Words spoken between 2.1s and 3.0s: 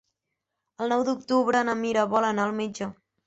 vol anar al metge.